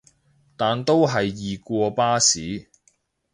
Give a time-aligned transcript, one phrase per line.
[0.57, 2.71] 但都係易過巴士